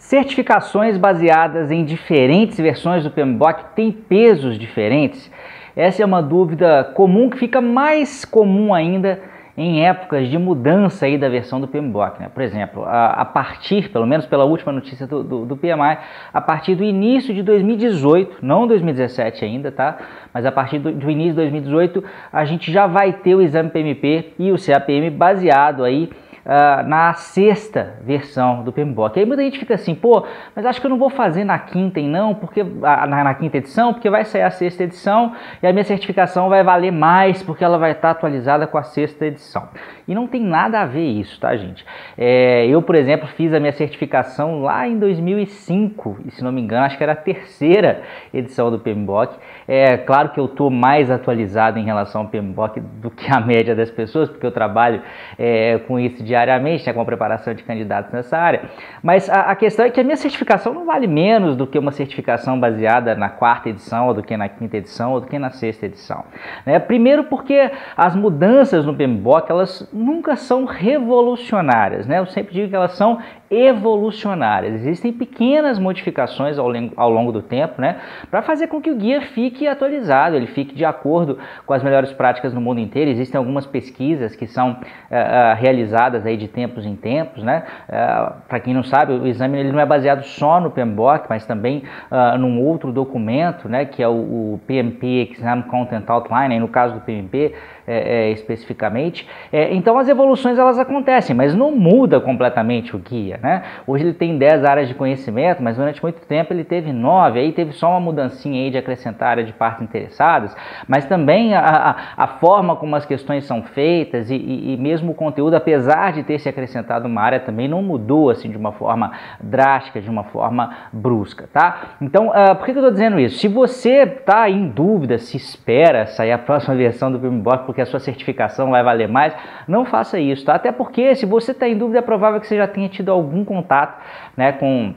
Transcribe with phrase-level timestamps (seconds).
[0.00, 5.30] Certificações baseadas em diferentes versões do PMBOK têm pesos diferentes?
[5.76, 9.20] Essa é uma dúvida comum que fica mais comum ainda
[9.56, 12.18] em épocas de mudança aí da versão do PMBOK.
[12.18, 12.30] Né?
[12.32, 15.98] Por exemplo, a, a, partir, pelo menos pela última notícia do, do, do, PMI,
[16.32, 19.98] a partir do início de 2018, não 2017 ainda, tá?
[20.32, 23.68] Mas a partir do, do início de 2018, a gente já vai ter o exame
[23.68, 26.08] PMP e o CAPM baseado aí
[26.44, 29.18] uh, na sexta versão do PMBOK.
[29.18, 32.00] Aí muita gente fica assim, pô, mas acho que eu não vou fazer na quinta
[32.00, 35.72] e não, porque na, na, quinta edição, porque vai sair a sexta edição e a
[35.72, 39.68] minha certificação vai valer mais porque ela vai estar atualizada com a sexta edição.
[40.06, 41.84] E não tem nada a ver isso, tá, gente?
[42.18, 46.60] É, eu, por exemplo, fiz a minha certificação lá em 2005, e se não me
[46.60, 48.02] engano, acho que era a terceira
[48.34, 49.36] edição do PMBOK.
[49.68, 53.74] É claro que eu estou mais atualizado em relação ao PMBOK do que a média
[53.74, 55.00] das pessoas, porque eu trabalho
[55.38, 58.62] é, com isso diariamente, né, com a preparação de candidatos nessa área.
[59.02, 61.92] Mas a, a, questão é que a minha certificação não vale menos do que uma
[61.92, 65.50] certificação baseada na quarta edição, ou do que na quinta edição, ou do que na
[65.50, 66.24] sexta edição.
[66.64, 66.78] Né?
[66.78, 72.18] Primeiro porque as mudanças no PMBOK, elas nunca são revolucionárias, né?
[72.18, 73.18] Eu sempre digo que elas são
[73.50, 74.74] evolucionárias.
[74.74, 77.96] Existem pequenas modificações ao, ao longo do tempo, né,
[78.30, 82.12] para fazer com que o guia fique atualizado, ele fique de acordo com as melhores
[82.12, 83.10] práticas no mundo inteiro.
[83.10, 87.64] Existem algumas pesquisas que são uh, realizadas aí de tempos em tempos, né?
[87.88, 91.26] Uh, eh, para quem não sabe, o exame ele não é baseado só no PMBOK,
[91.28, 96.58] mas também uh, num outro documento, né, que é o, o PMP Exam Content Outline,
[96.60, 97.52] no caso do PMP
[97.90, 99.26] é, é, especificamente.
[99.52, 103.39] É, então as evoluções elas acontecem, mas não muda completamente o guia.
[103.42, 103.62] Né?
[103.86, 107.52] Hoje ele tem 10 áreas de conhecimento, mas durante muito tempo ele teve 9, aí
[107.52, 110.54] teve só uma mudancinha aí de acrescentar área de partes interessadas,
[110.86, 115.12] mas também a, a, a forma como as questões são feitas e, e, e, mesmo
[115.12, 118.72] o conteúdo, apesar de ter se acrescentado uma área, também não mudou assim de uma
[118.72, 121.96] forma drástica, de uma forma brusca, tá?
[122.00, 123.38] Então, uh, por que, que eu estou dizendo isso?
[123.38, 127.86] Se você está em dúvida se espera sair a próxima versão do PMBOK porque a
[127.86, 129.34] sua certificação vai valer mais,
[129.66, 130.54] não faça isso, tá?
[130.54, 133.29] Até porque se você está em dúvida, é provável que você já tenha tido algum
[133.30, 134.02] algum contato
[134.36, 134.94] né, com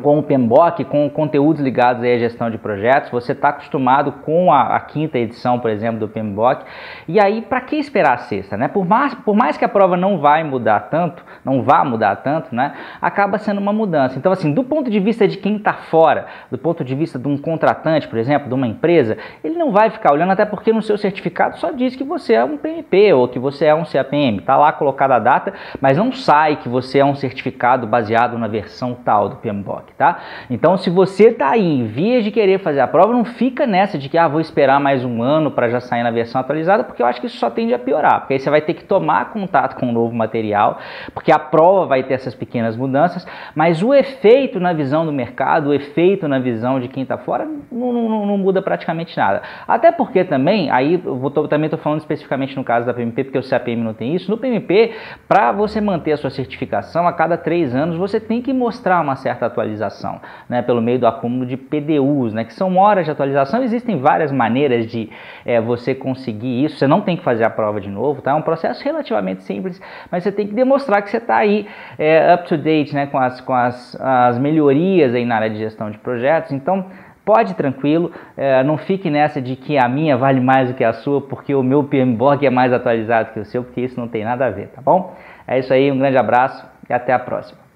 [0.00, 4.76] com o PMBOK, com conteúdos ligados à gestão de projetos, você está acostumado com a,
[4.76, 6.64] a, quinta edição, por exemplo, do PMBOK,
[7.06, 8.68] e aí para que esperar a sexta, né?
[8.68, 12.54] Por mais, por mais que a prova não vai mudar tanto, não vá mudar tanto,
[12.54, 12.74] né?
[13.00, 14.18] Acaba sendo uma mudança.
[14.18, 17.28] Então, assim, do ponto de vista de quem está fora, do ponto de vista de
[17.28, 20.82] um contratante, por exemplo, de uma empresa, ele não vai ficar olhando, até porque no
[20.82, 24.38] seu certificado só diz que você é um PMP ou que você é um CAPM,
[24.38, 28.48] está lá colocada a data, mas não sai que você é um certificado baseado na
[28.48, 30.18] versão tal do PMBOK tá?
[30.48, 33.98] Então, se você está aí em vias de querer fazer a prova, não fica nessa
[33.98, 37.02] de que ah, vou esperar mais um ano para já sair na versão atualizada, porque
[37.02, 39.30] eu acho que isso só tende a piorar, porque aí você vai ter que tomar
[39.30, 40.78] contato com o um novo material,
[41.12, 45.68] porque a prova vai ter essas pequenas mudanças, mas o efeito na visão do mercado,
[45.70, 49.42] o efeito na visão de quem está fora, não, não, não, muda praticamente nada.
[49.66, 53.38] Até porque também, aí eu tô, também estou falando especificamente no caso da PMP, porque
[53.38, 54.92] o CAPM não tem isso, no PMP,
[55.28, 59.16] para você manter a sua certificação, a cada três anos você tem que mostrar uma
[59.16, 63.10] certa atualização atualização, né, pelo meio do acúmulo de PDUs, né, que são horas de
[63.10, 63.62] atualização.
[63.62, 65.10] Existem várias maneiras de
[65.44, 66.76] é, você conseguir isso.
[66.76, 68.32] Você não tem que fazer a prova de novo, tá?
[68.32, 69.80] É um processo relativamente simples,
[70.10, 71.66] mas você tem que demonstrar que você está aí
[71.98, 75.58] é, up to date, né, com as, com as, as melhorias aí na área de
[75.58, 76.52] gestão de projetos.
[76.52, 76.86] Então
[77.24, 80.92] pode tranquilo, é, não fique nessa de que a minha vale mais do que a
[80.92, 84.24] sua, porque o meu PMBOK é mais atualizado que o seu, porque isso não tem
[84.24, 85.14] nada a ver, tá bom?
[85.46, 87.69] É isso aí, um grande abraço e até a próxima.